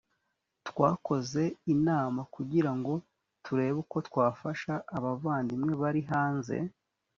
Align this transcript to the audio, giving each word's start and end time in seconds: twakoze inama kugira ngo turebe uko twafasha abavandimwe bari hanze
twakoze 0.69 1.43
inama 1.73 2.21
kugira 2.35 2.71
ngo 2.77 2.93
turebe 3.45 3.77
uko 3.83 3.97
twafasha 4.07 4.73
abavandimwe 4.97 5.73
bari 5.81 6.01
hanze 6.11 6.55